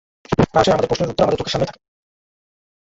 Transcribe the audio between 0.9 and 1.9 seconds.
উত্তর আমাদের চোখের সামনেই থাকে।